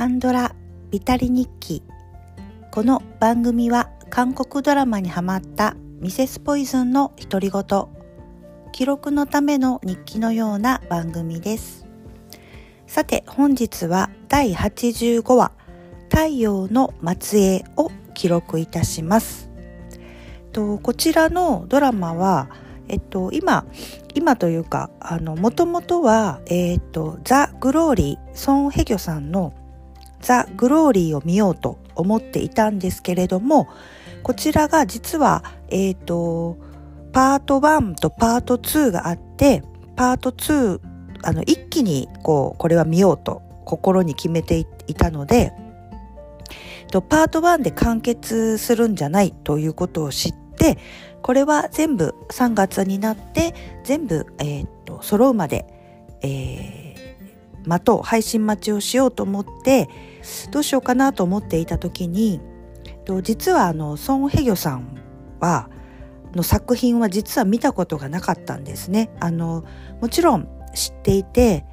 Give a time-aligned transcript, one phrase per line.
[0.00, 0.54] カンドラ
[0.90, 1.82] ビタリ日記。
[2.70, 7.62] この番組は韓国ドラマにハマったミセスポイズンの独り言。
[8.72, 11.84] 記録のための日記のような番組です。
[12.86, 15.52] さて本日は第85話
[16.08, 19.50] 太陽の末裔を記録いたします。
[20.52, 22.48] とこちらのドラマは
[22.88, 23.66] えっと、今、
[24.14, 29.52] 今というか、あの、もともとは、えっと、ザ・グローリー、ソン・ヘギョさんの
[30.20, 33.68] ザ・グローリーを見ようと思っていたんですけれども、
[34.22, 36.58] こちらが実は、えっと、
[37.12, 39.62] パート1とパート2があって、
[39.96, 40.80] パート2、
[41.22, 45.52] あの、一気に、こう、これは見ようと心に決めていたので、
[46.92, 50.78] パート1で完結するんじゃないということを知って、
[51.22, 55.66] これは全部3月になって全部、えー、と揃うまで、
[56.22, 56.79] えー、
[57.66, 59.88] 待とう配信待ちをしようと思って
[60.50, 62.40] どうしようかなと思っていた時に
[63.22, 64.98] 実はあのソン・ヘギョさん
[65.40, 65.68] は
[66.34, 69.10] の作品は実は見たことがなかったんですね。
[69.18, 69.64] あの
[70.00, 71.64] もちろん知っていて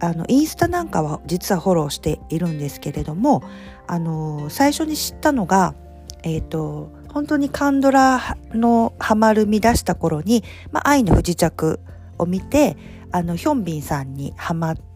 [0.00, 3.42] あのインスタなんかは実はフォローしているんですけれども
[3.86, 5.74] あの最初に知ったのが
[6.22, 11.78] えっ、ー、と本当にカンドラのハマる見出した頃に、まあ、愛の不時着
[12.18, 12.76] を見て、
[13.12, 14.93] あの、ヒョンビンさんにハマって、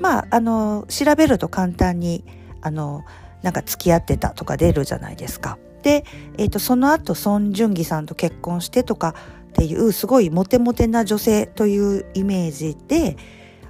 [0.00, 2.24] まあ、あの、調べると簡単に、
[2.62, 3.04] あの、
[3.42, 5.58] なんか付き合ってたとか出るじゃないですか。
[5.82, 6.04] で、
[6.36, 9.14] えっ、ー、と、その後、ソン・ジュンギさんと結婚してとか
[9.50, 13.16] っていう、すごいモテモテな女性というイメージで、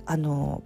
[0.06, 0.62] あの、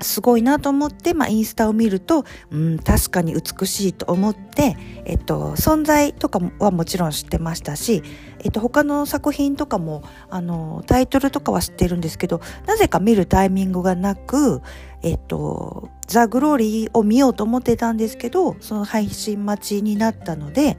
[0.00, 8.02] すごいなと思って、まあ、インスタを見ると、うん、確かに美しいと思って、えっと、存在とかはもちろん知ってましたし、
[8.40, 14.60] えっと、他の作品とかも、あの、タイトルとかは知ってるんですけど、なぜか見るタイミングがなく、
[15.02, 20.76] えっと、ザ・グローリーを見ようと思ってたんですけど、その配信待ちになったので、えっ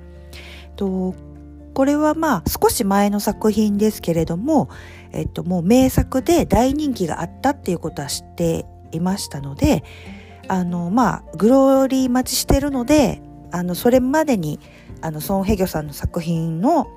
[0.75, 1.15] と、
[1.73, 4.67] これはまあ少し前の作品ですけれども、
[5.11, 9.83] えっともう名作で大人気があったっていうことは知っていましたので
[10.47, 13.21] あのまあグローリー待ちしてるので
[13.51, 14.59] あのそれまでに
[15.01, 16.87] あのソン・ヘギョさんの作品の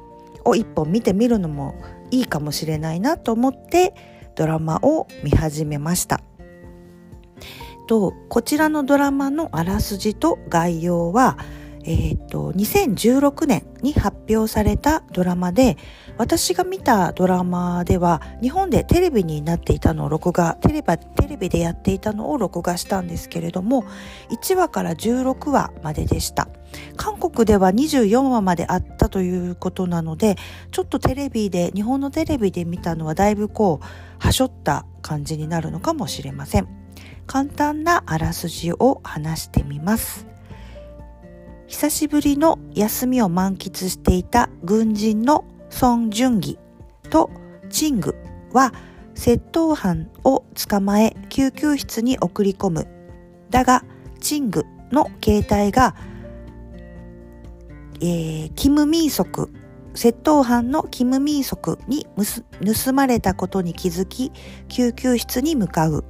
[0.45, 1.75] を一本見てみるのも
[2.11, 3.95] いいかもしれないなと思って
[4.35, 6.21] ドラマを見始めました。
[7.87, 11.39] とこちらのドラマのあらすじと概要は
[11.93, 15.77] えっ、と、2016年に発表されたドラマで、
[16.19, 23.85] 私が見たドラマでは、日本でテレビになっていたのを録画、テレビテレビでやっていたのを録画したんですけれども、
[24.31, 26.49] 1話から16話まででした。
[26.97, 30.37] 韓国では24話まであったということなので、
[30.71, 33.87] ちょっとテレビで、日本のテレビで見たのはだいぶこう、
[34.25, 36.69] はしょった感じになるのかもしれません。
[37.27, 40.31] 簡単なあらすじを話してみます。
[41.71, 46.59] 久しぶりの休みを満喫していた軍人のソン・ジュンギ
[47.11, 47.31] と
[47.71, 48.17] チング
[48.53, 48.75] は
[49.15, 52.89] 窃盗犯を捕まえ救急室に送り込む。
[53.51, 53.85] だが、
[54.19, 55.95] チングの携帯が、
[58.01, 59.53] えー、キム・ミーソク、
[59.95, 62.05] 窃盗犯のキム・ミーソクに
[62.85, 64.33] 盗まれたことに気づき、
[64.69, 66.05] 救急室に向かう。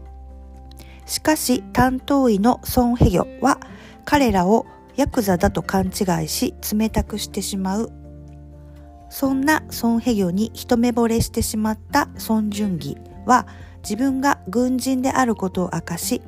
[1.05, 3.61] しかし担当医のソン・ヘギョは
[4.07, 4.65] 彼らを
[5.01, 7.91] ヤクザだと勘違いし冷たくしてしまう。
[9.09, 13.47] そんなソン・ヘギョに一目惚れしてしまったソン・ジュンギは
[13.83, 16.21] 自分が軍人であることを明かし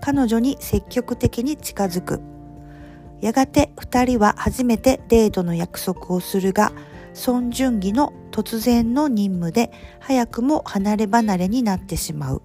[0.00, 2.22] 彼女に積極的に近づく。
[3.20, 6.72] やがて二人は初めてデートの約束をするが
[7.12, 12.40] ソン・ジュンギの突然の任務で早くも離れ離れになってしまう。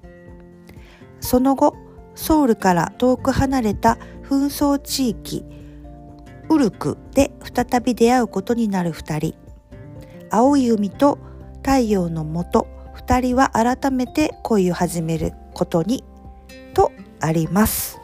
[1.21, 1.77] その後
[2.13, 5.45] ソウルから遠く離れた紛争地域
[6.51, 9.35] ウルクで再び出会うことになる二人。
[10.29, 11.17] 青い海と
[11.63, 16.03] 太陽のもと二人は改めて恋を始めることに
[16.73, 18.01] とあります。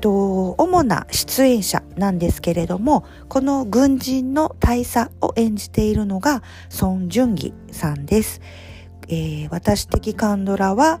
[0.00, 8.42] と主な出演者なんですけれどもこの軍人の大佐を演じているのがソン・ジュンギさんです、
[9.08, 11.00] えー、私的カンドラは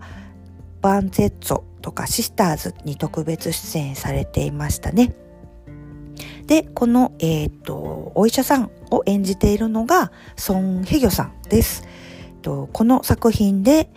[0.80, 5.14] バンゼッツォとかシスターズに特別出演されていましたね。
[6.46, 11.84] で、この、えっ、と、お医者さんを演じているのが、ソン・ヘギョさんです。
[12.42, 13.88] とこの作品で、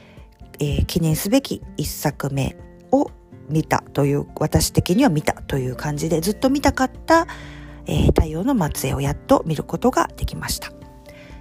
[0.60, 2.56] えー、記念すべき一作目
[2.92, 3.12] を
[3.50, 7.28] 見たという、私的には見たという感じで、ずっと見たかった、
[7.86, 10.72] えー、太陽の末裔をやっと見ることができました。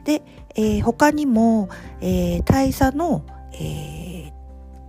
[0.05, 0.23] で、
[0.57, 1.69] えー、他にも、
[2.01, 4.33] え、大佐の、えー、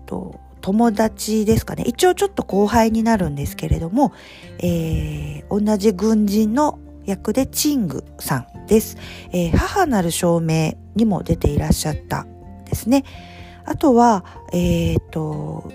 [0.06, 1.86] と友達ですかね。
[1.88, 4.12] 一応ちょっと後輩になるんですけれども、
[4.60, 8.98] えー、同じ軍人の役でチングさんです。
[9.32, 12.28] えー、母なる証明にも出ていらっしゃった
[12.66, 13.06] ですね。
[13.64, 15.72] あとは、えっ、ー、と、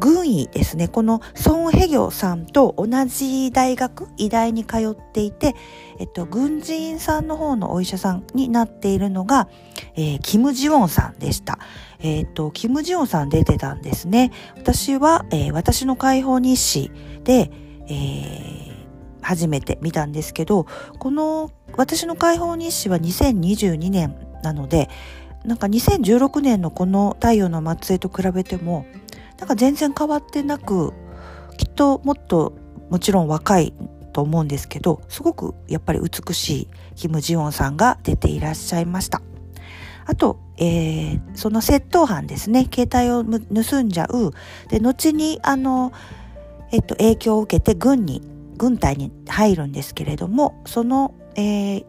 [0.00, 0.88] 軍医ですね。
[0.88, 5.54] このソン・ヘギョさんと同じ大学、医大に通っていて、
[5.98, 9.48] えっと、軍人さんの方のお医者さんになっているのが、
[9.94, 11.58] えー、キム・ジウォンさんでした。
[12.04, 14.30] えっと、キム・ジウォンさん出てたんですね。
[14.56, 16.90] 私は、えー、私の解放日誌
[17.24, 17.50] で、
[17.88, 18.74] えー、
[19.22, 20.66] 初めて見たんですけど、
[20.98, 24.90] この私の解放日誌は2022年なので、
[25.46, 28.84] なんか2016年のこの太陽の末裔と比べても、
[29.38, 30.92] なんか全然変わってなく
[31.56, 32.52] きっともっと
[32.90, 33.72] もちろん若い
[34.12, 39.20] と思うんですけどすごくやっぱり美しいキム・ジヨンさんが出ていらっしゃいました。
[40.06, 44.32] あと、えー、その窃盗犯ですね携帯を盗んじゃう
[44.68, 45.92] で後にあの、
[46.72, 48.22] えっと、影響を受けて軍に
[48.56, 51.84] 軍隊に入るんですけれどもその、え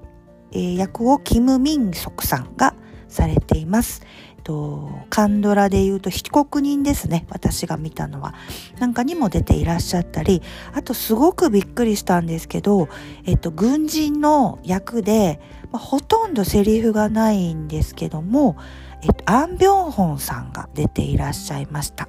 [0.51, 2.75] ー、役をキム・ミンソクさんが
[3.07, 4.01] されています。
[4.45, 7.25] と、カンドラで言うと被告人ですね。
[7.29, 8.35] 私が見たのは。
[8.79, 10.41] なんかにも出ていらっしゃったり、
[10.73, 12.87] あとすごくびっくりしたんですけど、
[13.25, 18.55] えっと、軍人の役で、まあ、ほとんどセリフがないんですけども、
[19.01, 22.07] えっと、アン・ビョンホンさんが出ていらっしゃいました。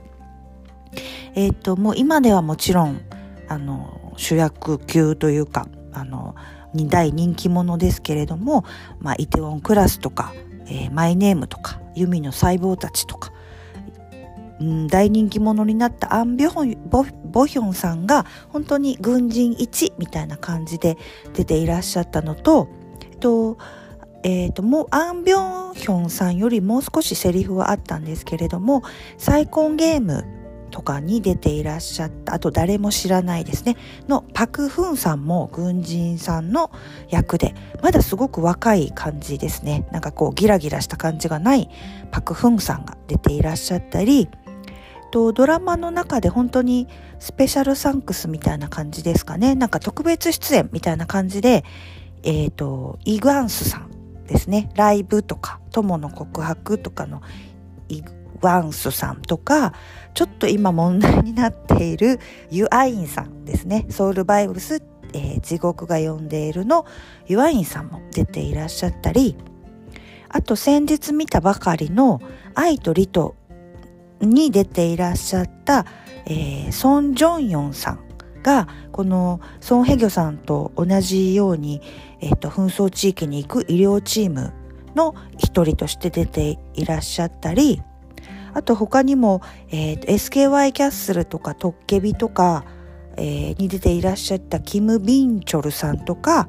[1.35, 3.01] えっと、もう今ではもちろん、
[3.49, 6.35] あの、主役級というか、あの、
[6.75, 8.65] 大人気者ですけれども、
[9.01, 10.35] まあ、イテウォンクラスとか、
[10.67, 13.33] えー、マイネームとか、弓の細胞たちとか、
[14.61, 20.97] うん、大人気者になったアン・ビョンボボヒョンさんが本当に軍人1みたいな感じで
[21.35, 22.69] 出ていらっしゃったのと、
[23.01, 23.59] えっと、
[24.23, 28.83] えー、と、もうアン・ビョンヒョンさんよりもう少しセリフはあったんですけれども、
[29.19, 30.25] 再婚ゲーム
[30.71, 33.77] とかに出ていらっしゃった、あと誰も知らないですね、
[34.09, 36.71] のパク・フンさんも軍人さんの
[37.09, 39.87] 役で、まだすごく若い感じですね。
[39.93, 41.71] なんかこうギラギラした感じがない
[42.11, 44.29] パク・フンさんが出ていらっしゃったり、
[45.11, 49.55] とドラマの中で本当にスペシャルサンクスみたいな感じですかね。
[49.55, 51.65] なんか特別出演みたいな感じで、
[52.23, 54.71] えっ、ー、と、イグアンスさんですね。
[54.75, 57.23] ライブとか、友の告白とかの
[57.89, 59.73] イグワンスさんとか、
[60.15, 63.87] ちょっと今問題になっているユアインさんですね。
[63.91, 66.87] ソウルバイブス、えー、地獄が呼んでいるの
[67.27, 69.37] ユアインさんも出ていらっしゃったり、
[70.29, 72.21] あと先日見たばかりの
[72.55, 73.35] 愛とリト
[74.21, 75.87] に出ていらっしゃった、
[76.27, 78.01] えー、ソン・ジョンヨンさん
[78.43, 81.81] がこのソン・ヘギョさんと同じように、
[82.21, 84.53] えーと紛争地域に行く医療チーム
[84.95, 87.83] の一人として出ていらっしゃったり
[88.57, 92.65] あと他にも、えー、SKY キャッスルとかトッケビとか、
[93.19, 96.49] えー、に出ていらっしゃったキム・ビンチョルさんとか、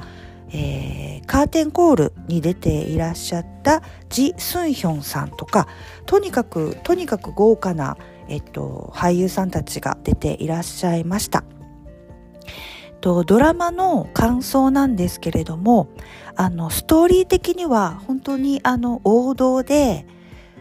[0.53, 5.67] えー、カーテンコールに出ていらっしゃったジ・スンヒョンさんとか
[6.05, 7.97] とにかくとにかく豪華な、
[8.29, 11.43] えっと、俳優さんたちが出ていらっしゃいました。
[13.01, 15.89] とドラマの感想なんですけれども
[16.37, 20.07] あのストーリー的には本当にあの王道で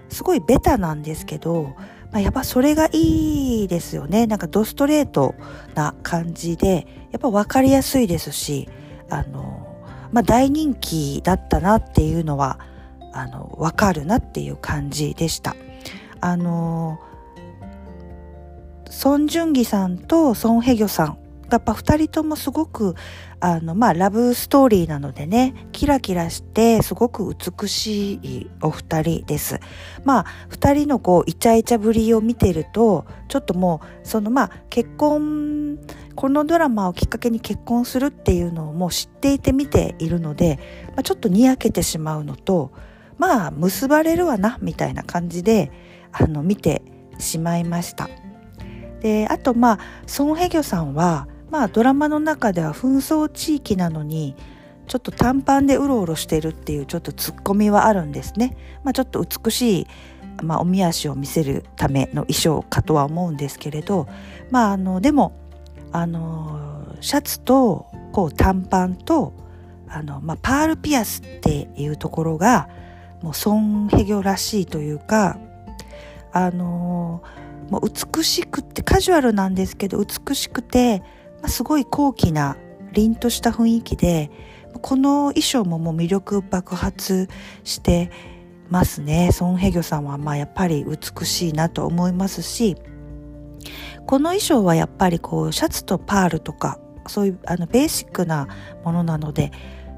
[0.09, 1.75] すごいベタなんですけど、
[2.13, 4.27] まあ、やっぱそれがいいですよね。
[4.27, 5.35] なんかドストレート
[5.75, 8.69] な感じで、やっぱ分かりやすいですし、
[9.11, 9.67] あの、
[10.13, 12.59] まあ、大人気だったなっていうのは、
[13.13, 15.57] あの、分かるなっていう感じでした。
[16.21, 16.99] あの、
[18.89, 21.19] ソン・ジュンギさんとソン・ヘギョさん
[21.51, 22.95] やっぱ二人ともすごく
[23.41, 29.61] あのまあラブストーリーなのでねキラキラしてすごく美しいお二人です。
[30.05, 35.79] まあ二人のこうイチャイチャぶりを見てるとちょっともうそのまあ結婚
[36.15, 42.73] このドラマをきっかけに結婚するっていうのをもう知っていて見ているので、まあ、ちょっとにやけてしまうのと
[43.19, 45.71] まあ結ばれるわなみたいな感じで
[46.13, 46.83] あの見て
[47.19, 48.09] しまいました。
[49.01, 54.37] であとまあソン・ヘギョさんはまあドラマの中では紛争地域なのに
[54.89, 58.59] ちょっと短パンでうろうろしてるっていうちょっとツッコミはあるんですね。
[58.85, 59.87] まあ、ちょっと美しい、
[60.43, 64.07] まあ、おみ足を見せるための衣装かとは思うんですけれど
[64.51, 65.33] まああのでも
[65.93, 69.33] あのシャツとこう短パンと
[69.89, 72.69] あの、まあ、パールピアスっていうところが
[73.23, 75.39] もうソン・ヘギョらしいというか
[76.33, 77.23] あの
[77.71, 81.03] もう美しくってカジュアルなんですけど美しくて
[81.47, 82.57] すごい高貴な
[82.93, 84.31] 凛とした雰囲気で
[84.83, 87.29] この衣装ももう魅力爆発
[87.65, 88.11] して
[88.69, 89.31] ますね。
[89.33, 92.77] ソン・ヘギョさんはまあやっぱり美しいなと思いますし
[94.07, 96.79] この衣装はやっぱりこうシャツとパールとか
[97.09, 98.49] そういうあのベーシックな
[98.85, 99.53] ものなので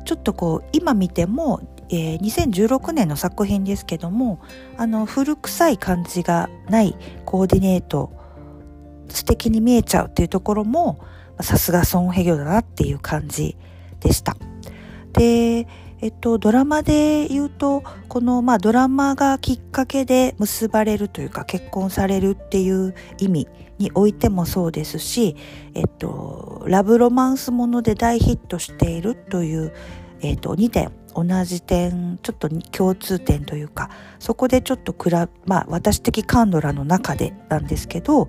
[0.05, 4.41] ちょっとこう今見ても、えー、2016年の作品ですけども
[4.77, 8.13] あの古臭い感じがないコーディネート
[9.09, 11.01] 素敵に見えちゃうっていうところも
[11.41, 13.57] さすがソン・ヘギョだなっていう感じ
[14.01, 14.37] でした。
[15.13, 15.67] で、
[16.01, 25.37] えっと、ドラマで言うと、この、まあ、ドラマがきっかけで結ばれるというか、結婚されるっていう意味においてもそうですし、
[25.75, 29.73] えっと、ラブロマンスもので大ヒットしているという、
[30.21, 30.93] えっと、2点
[31.25, 34.95] 同じ点ちょっと共通点というかそこでちょっと、
[35.47, 38.29] まあ、私的カンドラの中でなんですけど、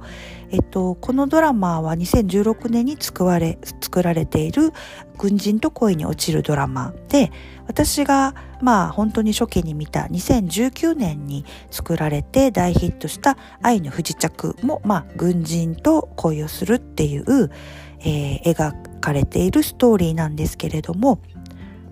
[0.52, 4.72] えっと、このドラマは2016年に作られ作られている
[5.18, 7.32] 軍人と恋に落ちるドラマで
[7.68, 17.52] 私がまあ本当に初期に見た2019年に作られて大ヒットした「愛の不時着」もまあ軍人と恋をするっていう、
[18.00, 21.20] えー、描かれているストーリーなんですけれども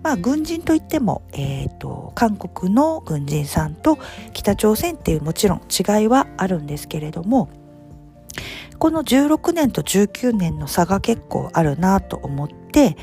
[0.07, 3.99] まあ、軍人といっても、えーと、韓国の軍人さんと
[4.31, 7.49] 北朝鮮っていうもちろん違いはあるんですけれども
[8.79, 12.95] この16年と19年の差が結構あるなと思って、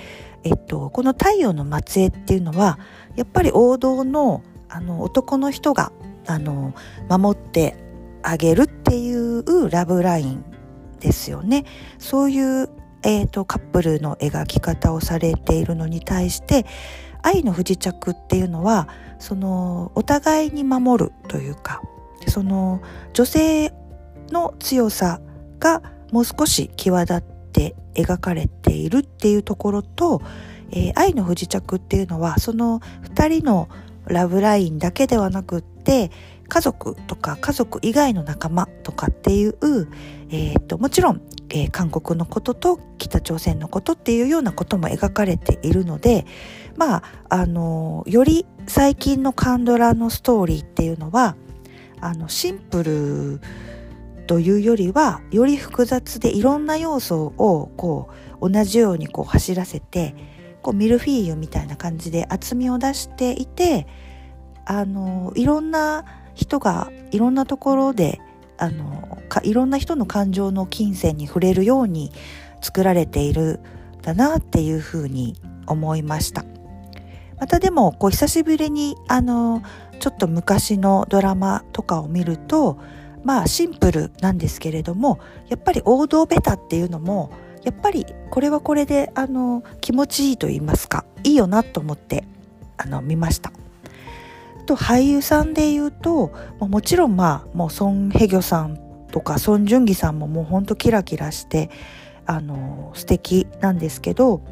[0.44, 2.78] えっと、この太陽の末裔っていうのは
[3.16, 5.92] やっぱり王道のあの男の人が
[6.26, 6.72] あの
[7.10, 7.76] 守って
[8.22, 10.44] あげるっていうラブライン
[11.00, 11.66] ですよね。
[11.98, 12.70] そういう
[13.04, 16.66] えーと、カップルの描き方をされているのに対して
[17.22, 21.82] 愛の不時着っていうのはそのお互いに守るというか
[22.28, 22.82] その
[23.12, 23.72] 女性
[24.30, 25.20] の強さ
[25.58, 25.82] が
[26.12, 30.22] もう少し際立って描かれているっていうところと、
[30.70, 32.80] えー、愛の不時着っていうのはその
[33.14, 33.68] 2人の
[34.06, 36.10] ラブラインだけではなくって
[36.48, 39.56] 家族とか家族以外の仲間とかっていう、
[40.30, 46.26] えーと、もちろん、えー、韓国のことと北朝鮮のことっていうようなことも描かれているので
[46.76, 51.36] まああのより最近のカンドラのストーリーっていうのは
[52.00, 53.40] あのシンプル
[54.26, 58.08] というよりはより複雑でいろんな要素をこ
[58.40, 60.14] う同じようにこう走らせて
[60.62, 63.86] こうミルフィーユみたいな感じで厚みを出していて
[64.64, 68.20] あのいろんな人がいろんなところで
[68.56, 72.12] あのいろんな人の感情の金銭に触れるように
[72.60, 73.60] 作られている
[73.98, 75.36] んだなっていうふうに
[75.66, 76.44] 思いました。
[77.38, 79.62] またでもこう久しぶりにあの
[79.98, 82.78] ちょっと昔のドラマとかを見ると
[83.24, 87.30] まあシンプルなんですけれどもやっぱり王道ベタっていうのも
[87.64, 92.24] やっぱりこれはこれであの気持ちいいと言いますかいいよなと思って
[92.76, 93.52] あの見ました。
[94.64, 98.78] と俳優さんで言うともちろんまあもうソン・ヘギョさん
[99.10, 101.70] とかソン・ジュンギさんももうほんとキラキラして
[102.26, 104.42] あの素敵なんですけど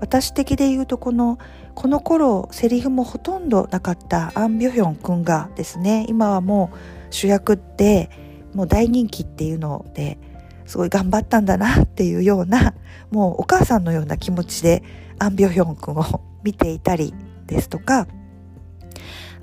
[0.00, 1.38] 私的で言うとこの
[1.74, 8.10] この頃セリフもほとんどなかったアン・ビョヒョン君がですね今はもう主役って
[8.52, 10.18] もう大人気っていうので
[10.66, 12.74] すごい頑張ったんだなっていうような
[13.10, 14.82] もうお母さんのような気持ちで
[15.18, 17.14] アン・ビョヒョン君を見ていたり
[17.46, 18.06] ですとか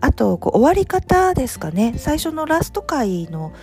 [0.01, 1.93] あとこう終わり方ですかね。
[1.97, 3.53] 最初のラスト回の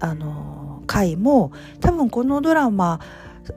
[0.00, 3.00] あの回も多分このドラマ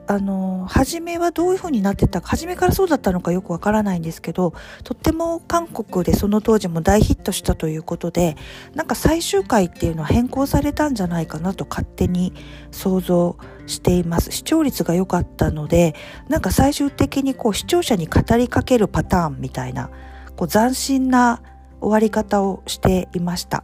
[0.06, 8.36] あの初めはどういう風になってたか初めからそうだったのかよくわからないんですけどとっても韓国でその当時も大ヒットしたということで
[8.74, 12.32] なんか最終回っていうのは変更されたんじゃないかなと勝手に
[12.70, 13.36] 想像
[13.66, 14.32] しています。
[14.32, 15.94] 視聴率が良かったので
[16.28, 19.90] なんか最終的にこう視聴者に語りかけるパターンみたいな
[20.36, 21.42] こう斬新な
[21.82, 23.62] 終わり方をしていました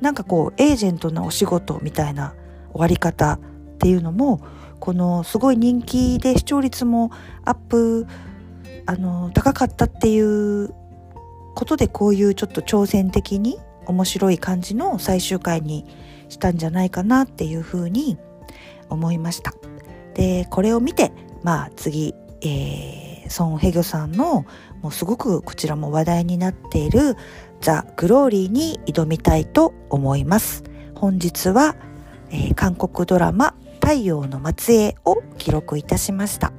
[0.00, 2.34] なんかこうエージェントのお仕事みたいな
[2.72, 3.38] 終わり方っ
[3.78, 4.40] ていうのも
[4.78, 7.10] このすごい人気で視聴率も
[7.44, 8.06] アップ
[8.86, 10.74] あの高かったっていう
[11.54, 15.84] ことでこういうちょっと挑戦的に面白い感じの最終回に
[16.28, 18.18] したんじゃないかなっていうふうに
[18.88, 19.54] 思いました。
[20.14, 21.12] でこれを見て
[21.42, 24.44] まあ次、えー、ソン・ヘギョさんの
[24.82, 27.16] もうすごくこちらも話題になっている
[27.60, 30.64] ザ・グローリーに挑みたいと思います。
[30.94, 31.76] 本日は、
[32.30, 36.52] えー、韓国ドラマ太陽の末裔を記録いたしました。